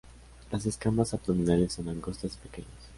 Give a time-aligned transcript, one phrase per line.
[0.49, 2.79] Las escamas abdominales son angostas y pequeñas.